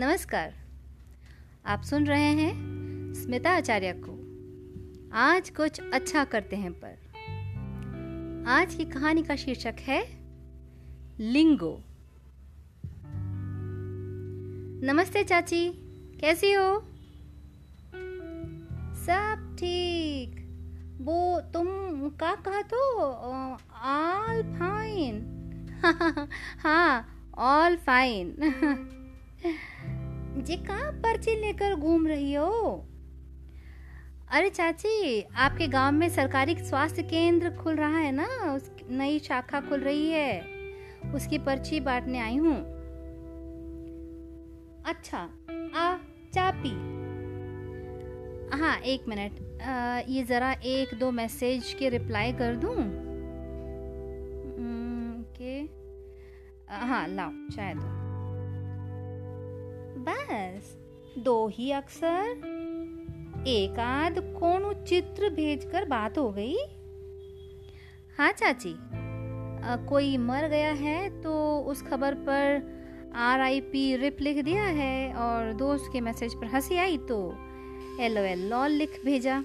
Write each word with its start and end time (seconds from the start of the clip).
नमस्कार। 0.00 0.54
आप 1.66 1.82
सुन 1.82 2.06
रहे 2.06 2.24
हैं 2.24 2.52
स्मिता 3.14 3.50
आचार्य 3.50 3.92
को। 3.96 4.12
आज 5.12 5.50
कुछ 5.50 5.80
अच्छा 5.92 6.24
करते 6.24 6.56
हैं 6.56 6.72
पर। 6.72 6.94
आज 8.48 8.74
की 8.74 8.84
कहानी 8.84 9.22
का 9.22 9.36
शीर्षक 9.36 9.74
है 9.80 10.18
लिंगो। 11.20 11.84
नमस्ते 14.84 15.24
चाची, 15.24 15.70
कैसी 16.20 16.52
हो? 16.52 16.80
सब 18.94 19.56
ठीक। 19.60 20.36
वो 21.00 21.40
तुम 21.40 21.66
का 22.08 22.34
कहा 22.34 22.62
तो 22.62 22.98
ऑल 23.74 24.42
फाइन 24.42 25.26
हाँ 26.58 27.08
ऑल 27.38 27.76
फाइन 27.76 28.36
जी 30.40 30.56
कहाँ 30.56 30.92
पर्ची 31.02 31.34
लेकर 31.40 31.74
घूम 31.74 32.06
रही 32.06 32.34
हो? 32.34 32.86
अरे 34.30 34.48
चाची, 34.50 35.20
आपके 35.22 35.66
गाँव 35.68 35.92
में 35.92 36.08
सरकारी 36.08 36.54
स्वास्थ्य 36.58 37.02
केंद्र 37.02 37.50
खुल 37.50 37.74
रहा 37.76 37.98
है 37.98 38.12
ना? 38.12 38.26
उस 38.54 38.70
नई 38.90 39.18
शाखा 39.18 39.60
खुल 39.60 39.80
रही 39.80 40.10
है। 40.10 40.40
उसकी 41.14 41.38
पर्ची 41.38 41.80
बांटने 41.80 42.18
आई 42.18 42.36
हूँ। 42.36 42.56
अच्छा 44.86 45.18
आ 45.76 45.96
चा 46.34 46.50
पी 46.56 46.70
हाँ 48.58 48.76
एक 48.82 49.08
मिनट। 49.08 49.32
ये 50.08 50.22
ज़रा 50.24 50.52
एक 50.52 50.94
दो 50.98 51.10
मैसेज 51.10 51.74
के 51.78 51.88
रिप्लाई 51.88 52.32
कर 52.32 52.56
दूँ? 52.56 52.74
के? 55.36 55.58
हाँ 56.86 57.06
लाओ, 57.08 57.30
चाय 57.52 57.74
दो। 57.74 58.09
बस 60.60 60.76
दो 61.18 61.48
ही 61.48 61.70
अक्सर। 61.70 62.26
एक 63.46 63.78
आध 63.78 64.18
कौन 64.40 64.84
चित्र 64.84 65.28
भेजकर 65.30 65.84
बात 65.84 66.18
हो 66.18 66.30
गई। 66.30 66.56
हाँ 68.18 68.32
चाची। 68.32 68.72
आ, 68.72 69.76
कोई 69.76 70.16
मर 70.16 70.48
गया 70.48 70.72
है 70.72 71.22
तो 71.22 71.58
उस 71.58 71.82
खबर 71.82 72.14
पर 72.14 72.70
आर 73.14 73.40
आई 73.40 73.60
पी 73.60 73.96
रिप 73.96 74.16
लिख 74.20 74.44
दिया 74.44 74.62
है 74.62 75.14
और 75.14 75.52
दोस्त 75.52 75.90
के 75.92 76.00
मैसेज 76.00 76.34
पर 76.34 76.46
हँसी 76.46 76.76
आई 76.76 76.98
तो 76.98 77.34
एल 78.00 78.18
ओ 78.18 78.22
एल 78.22 78.48
लॉल 78.50 78.70
लिख 78.70 79.00
भेजा। 79.04 79.44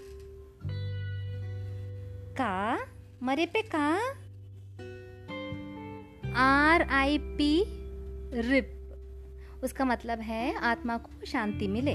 का? 2.37 2.87
मरे 3.23 3.45
पे 3.45 3.61
का? 3.61 3.99
R 6.35 6.81
I 6.81 7.17
P 7.17 7.65
rip. 8.41 8.74
उसका 9.65 9.85
मतलब 9.85 10.19
है 10.19 10.55
आत्मा 10.55 10.97
को 10.97 11.25
शांति 11.25 11.67
मिले। 11.67 11.93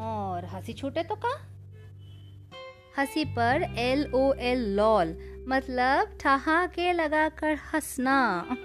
और 0.00 0.44
हँसी 0.44 0.72
छूटे 0.72 1.02
तो 1.02 1.14
का 1.14 1.34
हँसी 2.98 3.24
पर 3.24 3.62
एल 3.78 4.12
ओ 4.14 4.32
एल 4.32 4.64
लॉल 4.76 5.16
मतलब 5.48 6.18
ठहाके 6.20 6.92
लगाकर 6.92 7.54
हंसना। 7.72 8.46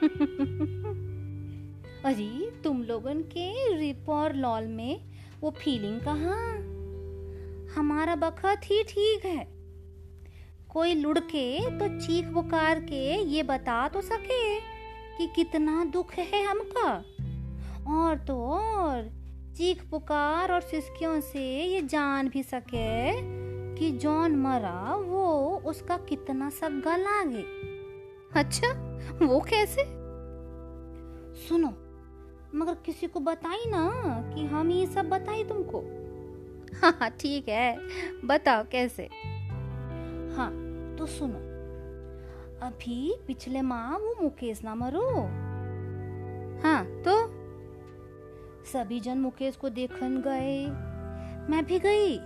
अरे 2.05 2.51
तुम 2.63 2.83
लोगन 2.83 3.21
के 3.21 3.77
रिप 3.77 4.09
और 4.09 4.35
लॉल 4.35 4.67
में 4.67 5.11
वो 5.41 5.51
फीलिंग 5.51 5.99
कहाँ? 6.01 6.55
हमारा 7.75 8.15
बखत 8.15 8.61
ही 8.65 8.83
ठीक 8.83 9.25
है। 9.25 9.47
कोई 10.69 10.93
लुढ़के 10.95 11.59
तो 11.79 11.87
चीख 11.99 12.33
पुकार 12.33 12.79
के 12.79 13.03
ये 13.15 13.43
बता 13.43 13.87
तो 13.87 14.01
सके। 14.01 14.41
कि 15.21 15.27
कितना 15.27 15.85
दुख 15.85 16.13
है 16.13 16.45
हमका। 16.45 17.05
और 17.87 18.17
तो 18.17 18.45
और, 18.47 19.11
चीख 19.57 19.89
पुकार 19.89 20.51
और 20.51 20.61
सिसकियों 20.61 21.21
से 21.21 21.63
ये 21.63 21.81
जान 21.81 22.29
भी 22.29 22.43
सके 22.43 23.11
कि 23.75 23.91
जॉन 23.91 24.35
मरा, 24.35 24.95
वो 24.95 25.55
उसका 25.65 25.97
कितना 25.97 26.49
सग्गा 26.49 26.95
लागे। 26.95 27.43
अच्छा 28.39 28.67
वो 29.25 29.39
कैसे? 29.39 29.83
सुनो, 31.47 31.67
मगर 32.55 32.73
किसी 32.85 33.07
को 33.07 33.19
बताई 33.19 33.63
ना 33.67 33.89
कि 34.35 34.45
हम 34.45 34.71
ये 34.71 34.85
सब 34.85 35.09
बताई 35.09 35.43
तुमको। 35.43 35.79
हाँ 36.83 37.09
ठीक 37.09 37.49
है, 37.49 37.79
बताओ 38.25 38.63
कैसे? 38.71 39.09
हाँ 40.35 40.51
तो 40.99 41.05
सुनो 41.05 41.50
अभी 42.61 43.15
पिछले 43.27 43.61
माह 43.61 43.97
वो 43.97 44.23
मुकेश 44.23 44.63
ना 44.63 44.75
मरो। 44.75 45.07
हाँ 46.63 46.85
तो? 46.85 47.41
सभी 48.65 48.99
जन 48.99 49.17
मुकेश 49.17 49.55
को 49.55 49.69
देखन 49.69 50.21
गए। 50.21 50.67
मैं 51.51 51.65
भी 51.65 51.79
गई। 51.79 52.17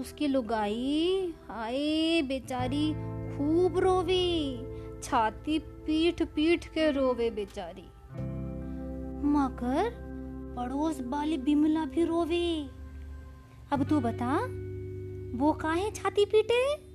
उसकी 0.00 0.26
लुगाई 0.26 1.34
हाय 1.48 2.22
बेचारी 2.22 2.92
खूब 3.36 3.78
रोवी। 3.78 4.58
छाती 5.02 5.58
पीठ 5.58 6.22
पीठ 6.22 6.66
के 6.66 6.90
रोवे 6.90 7.30
बेचारी। 7.30 7.88
मगर 9.28 9.90
पड़ोस 10.58 11.00
वाली 11.00 11.38
बिमला 11.38 11.84
भी 11.84 12.04
रोवे। 12.04 12.68
अब 13.72 13.84
तू 13.84 14.00
बता, 14.00 14.36
वो 15.38 15.52
काहे 15.52 15.90
छाती 15.90 16.24
पीटे? 16.24 16.85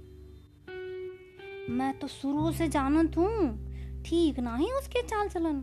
मैं 1.69 1.99
तो 1.99 2.07
शुरू 2.07 2.51
से 2.51 2.67
जानत 2.67 3.17
हूँ। 3.17 3.72
ठीक 4.03 4.39
ना 4.39 4.55
ही 4.55 4.72
उसके 4.72 5.01
चाल 5.01 5.27
चलन। 5.27 5.59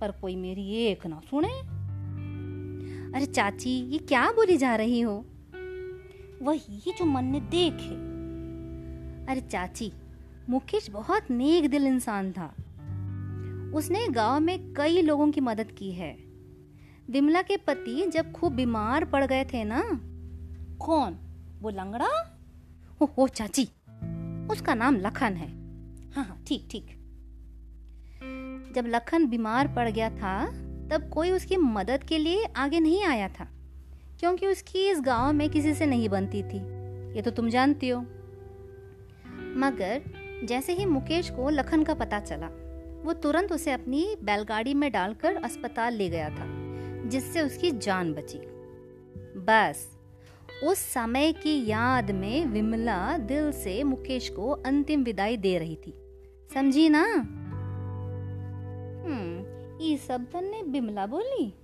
पर 0.00 0.10
कोई 0.10 0.36
मेरी 0.36 0.70
एक 0.70 1.06
ना 1.06 1.20
सुने। 1.30 1.60
अरे 3.16 3.26
चाची 3.26 3.70
ये 3.70 3.98
क्या 3.98 4.32
बोली 4.32 4.56
जा 4.56 4.76
रही 4.76 5.00
हो? 5.00 5.26
वही 6.42 6.92
जो 6.98 7.04
मन 7.04 7.24
ने 7.24 7.40
देखे। 7.40 7.94
अरे 9.32 9.40
चाची 9.40 9.92
मुकेश 10.48 10.90
बहुत 10.90 11.30
नेक 11.30 11.70
दिल 11.70 11.86
इंसान 11.86 12.32
था। 12.32 12.54
उसने 13.74 14.08
गाँव 14.08 14.40
में 14.40 14.74
कई 14.74 15.02
लोगों 15.02 15.30
की 15.30 15.40
मदद 15.40 15.72
की 15.72 15.92
है। 15.92 16.16
विमला 17.10 17.42
के 17.42 17.56
पति 17.56 18.10
जब 18.10 18.32
खूब 18.32 18.52
बीमार 18.52 19.04
पड़ 19.04 19.24
गए 19.24 19.44
थे 19.44 19.64
ना? 19.64 19.82
कौन? 20.86 21.18
वो 21.60 21.70
लंगड़ा? 21.70 22.38
ओ, 23.02 23.06
ओ 23.18 23.28
चाची 23.28 23.68
उसका 24.50 24.74
नाम 24.74 24.96
लखन 24.96 25.32
है। 25.32 25.48
हाँ 26.12 26.24
हाँ 26.24 26.42
ठीक 26.48 26.68
ठीक। 26.70 26.86
जब 28.74 28.86
लखन 28.86 29.26
बीमार 29.26 29.68
पड़ 29.68 29.88
गया 29.90 30.10
था, 30.10 30.46
तब 30.88 31.10
कोई 31.14 31.30
उसकी 31.30 31.56
मदद 31.56 32.04
के 32.04 32.18
लिए 32.18 32.44
आगे 32.56 32.80
नहीं 32.80 33.04
आया 33.04 33.28
था, 33.28 33.48
क्योंकि 34.20 34.46
उसकी 34.46 34.88
इस 34.88 35.00
गाँव 35.00 35.32
में 35.32 35.48
किसी 35.50 35.74
से 35.74 35.86
नहीं 35.86 36.08
बनती 36.08 36.42
थी। 36.42 36.58
ये 37.16 37.22
तो 37.22 37.30
तुम 37.30 37.48
जानती 37.48 37.88
हो। 37.88 38.00
मगर 39.56 40.02
जैसे 40.44 40.72
ही 40.72 40.84
मुकेश 40.86 41.30
को 41.30 41.50
लखन 41.50 41.82
का 41.82 41.94
पता 41.94 42.20
चला, 42.20 42.46
वो 43.04 43.12
तुरंत 43.12 43.52
उसे 43.52 43.72
अपनी 43.72 44.16
बैलगाड़ी 44.22 44.74
में 44.74 44.90
डालकर 44.92 45.36
अस्पताल 45.36 45.94
ले 45.94 46.08
गया 46.08 46.28
था, 46.30 46.46
जिससे 47.08 47.42
उसकी 47.42 47.70
जान 47.70 48.12
बची। 48.12 48.38
बस 49.38 49.93
उस 50.62 50.78
समय 50.78 51.32
की 51.32 51.66
याद 51.66 52.10
में 52.10 52.46
विमला 52.46 53.18
दिल 53.18 53.52
से 53.52 53.82
मुकेश 53.82 54.28
को 54.28 54.50
अंतिम 54.50 55.02
विदाई 55.02 55.36
दे 55.36 55.58
रही 55.58 55.76
थी। 55.76 55.94
समझी 56.54 56.88
ना? 56.88 57.04
हम्म 59.04 59.82
ये 59.82 59.96
सब 59.96 60.24
तन्ने 60.24 60.62
बिमला 60.62 61.06
बोली? 61.06 61.54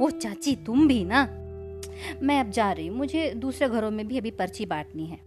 ओ, 0.00 0.10
चाची 0.10 0.56
तुम 0.56 0.88
भी 0.88 1.04
ना? 1.04 1.28
मैं 2.22 2.40
अब 2.40 2.50
जा 2.50 2.72
रही 2.72 2.90
मुझे 2.90 3.34
दूसरे 3.34 3.68
घरों 3.68 3.90
में 3.90 4.08
भी 4.08 4.18
अभी 4.18 4.30
पर्ची 4.30 4.66
बांटनी 4.66 5.06
है। 5.06 5.20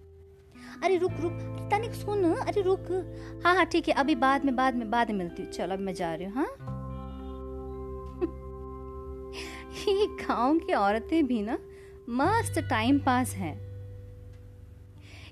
अरे 0.84 0.98
रुक 0.98 1.12
रुक 1.12 1.70
तनिक 1.72 1.94
सुन 1.94 2.34
अरे 2.34 2.62
रुक। 2.62 3.12
हाँ 3.46 3.56
हाँ 3.56 3.66
ठीक 3.66 3.88
है 3.88 3.94
अभी 3.94 4.16
बाद 4.16 4.46
में 4.46 4.56
बाद 4.56 4.76
में 4.76 4.92
बाद 4.92 5.12
में 5.12 5.18
मिलती 5.18 5.44
हूँ। 5.44 5.52
चलो 5.52 5.74
अब 5.74 5.80
मैं 5.80 5.94
जा 5.94 6.16
रही 6.16 6.26
हूँ 6.26 6.34
हाँ? 6.34 6.46
गाँव 10.28 10.60
की 10.60 10.74
औरतें 10.74 11.28
भी 11.28 11.42
ना 11.42 11.58
मस्त 12.10 12.60
टाइम 12.60 13.00
पास 13.00 13.34
है। 13.34 13.66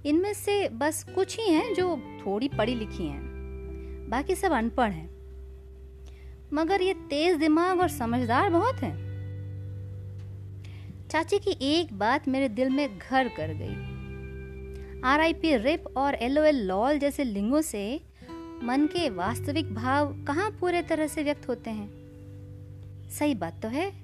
इनमें 0.06 0.34
से 0.34 0.70
बस 0.70 1.04
कुछ 1.16 1.40
ही 1.40 1.54
हैं 1.54 1.74
जो 1.74 1.96
थोड़ी 2.26 2.48
पढ़ी 2.48 2.76
लिखी 2.76 3.08
हैं। 3.08 3.22
बाकी 4.10 4.36
सब 4.36 4.52
अनपढ़ 4.52 4.92
हैं। 4.92 5.14
मगर 6.54 6.82
ये 6.82 6.94
तेज 6.94 7.38
दिमाग 7.38 7.80
और 7.80 7.88
समझदार 7.88 8.50
बहुत 8.50 8.76
हैं। 8.76 9.14
चाची 11.12 11.40
की 11.40 11.58
एक 11.62 11.94
बात 11.94 12.28
मेरे 12.28 12.50
दिल 12.50 12.70
में 12.70 13.00
घर 13.00 13.28
कर 13.28 13.48
गई। 13.48 13.94
आर 15.02 15.20
आई 15.20 15.34
पी 15.34 15.58
रिप 15.58 15.98
और 15.98 16.16
एल 16.16 16.40
ओ 16.40 16.44
एल 16.44 16.56
लॉल 16.56 17.00
जैसे 17.00 17.24
लिंगों 17.24 17.62
से 17.62 18.02
मन 18.64 18.86
के 18.86 19.10
वास्तविक 19.10 19.76
भाव 19.76 20.24
कहाँ 20.24 20.52
पूरे 20.52 20.82
तरह 20.82 21.08
से 21.08 21.24
व्यक्त 21.24 21.50
होते 21.50 21.70
हैं? 21.70 21.90
सही 23.10 23.36
बात 23.36 23.62
तो 23.62 23.68
है। 23.68 24.03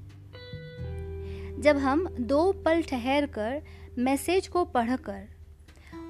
जब 1.59 1.77
हम 1.77 2.07
दो 2.19 2.51
पल 2.65 2.81
ठहर 2.81 3.25
कर 3.25 3.61
मैसेज 3.97 4.47
को 4.47 4.65
पढ़कर, 4.65 5.27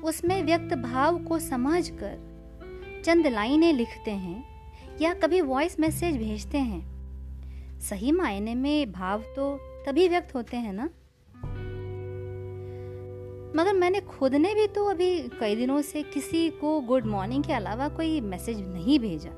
उसमें 0.03 0.43
व्यक्त 0.43 0.73
भाव 0.73 1.17
को 1.23 1.39
समझकर 1.39 3.01
चंद 3.05 3.27
लाइनें 3.27 3.73
लिखते 3.73 4.11
हैं 4.11 4.43
या 5.01 5.13
कभी 5.13 5.41
वॉइस 5.41 5.79
मैसेज 5.79 6.17
भेजते 6.17 6.57
हैं, 6.57 7.79
सही 7.79 8.11
मायने 8.11 8.55
में 8.55 8.91
भाव 8.91 9.21
तो 9.35 9.57
तभी 9.85 10.07
व्यक्त 10.07 10.35
होते 10.35 10.57
हैं 10.57 10.73
ना? 10.73 10.89
मगर 13.55 13.73
मैंने 13.73 14.01
खुद 14.01 14.35
ने 14.35 14.53
भी 14.53 14.67
तो 14.67 14.85
अभी 14.85 15.19
कई 15.39 15.55
दिनों 15.55 15.81
से 15.81 16.03
किसी 16.03 16.49
को 16.49 16.79
गुड 16.81 17.05
मॉर्निंग 17.05 17.43
के 17.43 17.53
अलावा 17.53 17.87
कोई 17.89 18.21
मैसेज 18.21 18.59
नहीं 18.61 18.99
भेजा। 18.99 19.29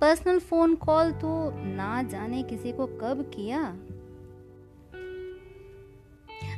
पर्सनल 0.00 0.38
फ़ोन 0.38 0.74
कॉल 0.74 1.12
तो 1.12 1.50
ना 1.64 2.02
जाने 2.02 2.42
किसी 2.42 2.72
को 2.72 2.86
कब 2.86 3.30
किया 3.34 3.62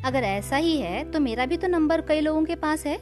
अगर 0.05 0.23
ऐसा 0.23 0.57
ही 0.57 0.77
है 0.81 1.11
तो 1.11 1.21
मेरा 1.21 1.47
भी 1.47 1.57
तो 1.57 1.69
नंबर 1.69 2.01
कई 2.01 2.21
लोगों 2.21 2.45
के 2.45 2.55
पास 2.57 2.87
है 2.87 2.97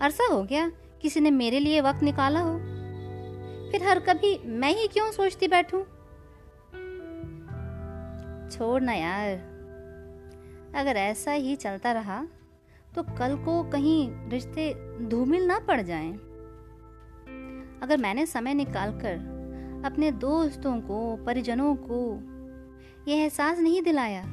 अरसा 0.00 0.26
हो 0.32 0.42
गया, 0.42 0.72
किसी 1.02 1.20
ने 1.20 1.30
मेरे 1.30 1.60
लिए 1.60 1.80
वक्त 1.80 2.02
निकाला 2.02 2.40
हो 2.40 2.58
फिर 3.70 3.82
हर 3.82 4.00
कभी 4.00 4.38
मैं 4.46 4.74
ही 4.74 4.86
क्यों 4.88 5.10
सोचती 5.12 5.48
बैठूं? 5.48 5.82
छोड़ 8.50 8.82
ना 8.82 8.92
यार 8.92 9.30
अगर 10.74 10.96
ऐसा 10.96 11.32
ही 11.32 11.56
चलता 11.56 11.92
रहा 11.92 12.26
तो 12.94 13.02
कल 13.02 13.36
को 13.36 13.62
कहीं 13.62 14.28
रिश्ते 14.28 14.72
धूमिल 15.08 15.46
ना 15.46 15.58
पड़ 15.58 15.80
जाएँ। 15.80 16.12
अगर 17.82 17.96
मैंने 17.96 18.26
समय 18.26 18.54
निकालकर 18.54 19.33
अपने 19.84 20.12
दोस्तों 20.12 20.80
को, 20.80 21.16
परिजनों 21.16 21.76
को 21.76 22.20
यह 23.10 23.16
एहसास 23.16 23.58
नहीं 23.58 23.82
दिलाया 23.82 24.24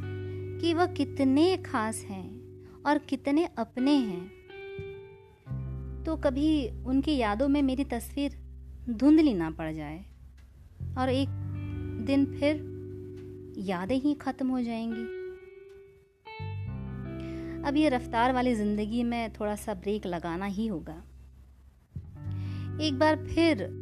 कि 0.61 0.73
वह 0.73 0.85
कितने 0.85 1.57
खास 1.57 2.05
हैं 2.09 2.41
और 2.83 2.97
कितने 2.97 3.49
अपने 3.57 3.91
हैं। 3.91 4.41
तो 6.03 6.15
कभी 6.15 6.69
उनकी 6.85 7.17
यादों 7.17 7.47
में 7.47 7.61
मेरी 7.61 7.83
तस्वीर 7.83 8.37
धुंधली 8.89 9.33
ना 9.33 9.49
पड़ 9.49 9.73
जाए 9.73 10.05
और 10.97 11.09
एक 11.09 11.29
दिन 12.05 12.25
फिर 12.25 12.55
यादें 13.57 13.95
ही 13.95 14.13
खत्म 14.13 14.47
हो 14.47 14.61
जाएँगी। 14.61 15.21
अब 17.67 17.77
ये 17.77 17.89
रफ्तार 17.89 18.33
वाली 18.33 18.55
ज़िंदगी 18.55 19.03
में 19.03 19.33
थोड़ा 19.33 19.55
सा 19.55 19.73
ब्रेक 19.73 20.05
लगाना 20.05 20.45
ही 20.45 20.67
होगा। 20.67 21.03
एक 22.81 22.99
बार 22.99 23.15
फिर 23.15 23.80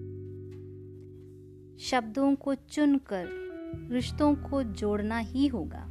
शब्दों 1.90 2.36
को 2.36 2.56
चुनकर 2.56 3.28
रिश्तों 3.92 4.36
को 4.36 4.64
जोड़ना 4.64 5.18
ही 5.18 5.48
होगा। 5.48 5.86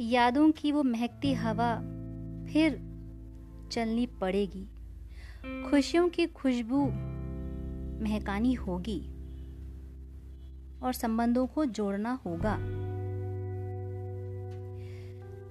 यादों 0.00 0.50
की 0.50 0.72
वो 0.72 0.82
महकती 0.82 1.32
हवा 1.34 1.74
फिर 2.52 2.72
चलनी 3.72 4.06
पड़ेगी। 4.06 4.68
खुशियों 5.70 6.08
की 6.08 6.26
खुशबू 6.26 6.84
महकानी 8.04 8.52
होगी 8.52 9.00
और 10.82 10.92
संबंधों 10.92 11.46
को 11.46 11.64
जोड़ना 11.64 12.12
होगा। 12.26 12.56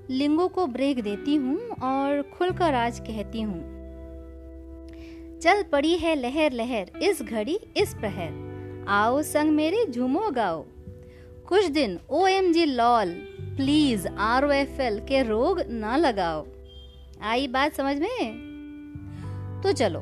लिंगों 0.10 0.50
को 0.50 0.68
ब्रेक 0.68 1.04
देती 1.04 1.36
हूँ 1.36 1.60
और 1.70 2.22
खुलकर 2.22 2.74
आज 2.74 3.00
कहती 3.00 3.42
हूँ। 3.42 3.85
चल 5.46 5.64
पड़ी 5.64 5.98
है 5.98 6.16
लहर 6.16 6.52
लहर, 6.52 6.92
इस 7.04 7.22
घड़ी, 7.22 7.60
इस 7.78 7.94
प्रहर 7.94 8.86
आओ 8.88 9.22
संग 9.22 9.52
मेरे, 9.52 9.86
झूमो 9.92 10.32
गाओ। 10.32 10.66
कुछ 11.48 11.66
दिन 11.66 12.00
O 12.10 12.28
M 12.28 12.54
G 12.54 12.66
lol, 12.66 13.12
please 13.42 14.08
R 14.08 14.46
O 14.46 14.52
F 14.52 14.82
L 14.82 15.00
के 15.00 15.24
रोग 15.24 15.62
ना 15.70 15.98
लगाओ। 15.98 16.48
आई 17.22 17.48
बात 17.48 17.74
समझ 17.74 17.98
में? 17.98 18.34
तो 19.64 19.72
चलो 19.72 20.02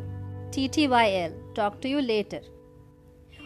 T 0.51 0.67
T 0.67 0.87
Y 0.87 1.09
L 1.09 1.53
talk 1.55 1.79
to 1.83 1.89
you 1.89 1.99
later 1.99 2.41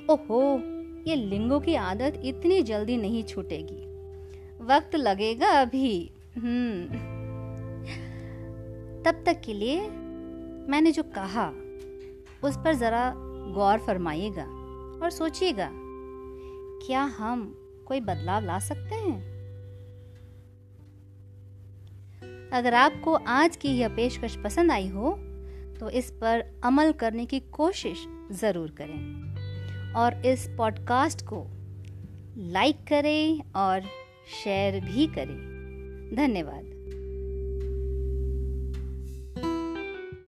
ओहो, 0.09 0.61
ये 1.09 1.15
लिंगो 1.15 1.59
की 1.59 1.75
आदत 1.75 2.21
इतनी 2.25 2.61
जल्दी 2.61 2.97
नहीं 2.97 3.23
छूटेगी। 3.23 3.85
वक्त 4.65 4.95
लगेगा 4.95 5.47
अभी। 5.47 6.11
हम्म। 6.35 6.85
तब 9.03 9.23
तक 9.25 9.41
के 9.45 9.53
लिए 9.53 9.81
मैंने 10.69 10.91
जो 10.91 11.03
कहा 11.03 11.53
उस 12.43 12.57
पर 12.57 12.73
ज़रा 12.73 13.13
गौर 13.53 13.79
फरमाइएगा 13.79 14.43
और 15.01 15.09
सोचिएगा, 15.11 15.69
क्या 16.85 17.01
हम 17.17 17.43
कोई 17.87 17.99
बदलाव 17.99 18.43
ला 18.43 18.59
सकते 18.59 18.95
हैं? 18.95 19.19
अगर 22.53 22.73
आपको 22.73 23.13
आज 23.13 23.55
की 23.55 23.69
यह 23.69 23.95
पेशकश 23.95 24.35
पसंद 24.35 24.71
आई 24.71 24.87
हो 24.87 25.11
तो 25.79 25.89
इस 25.89 26.09
पर 26.11 26.43
अमल 26.63 26.91
करने 26.91 27.25
की 27.25 27.39
कोशिश 27.53 28.05
ज़रूर 28.31 28.71
करें 28.71 29.93
और 29.93 30.25
इस 30.25 30.47
पॉडकास्ट 30.57 31.21
को 31.23 31.43
लाइक 32.51 32.83
करें 32.87 33.51
और 33.55 33.81
शेयर 34.43 34.79
भी 34.81 35.07
करें। 35.07 36.15
धन्यवाद। 36.15 36.66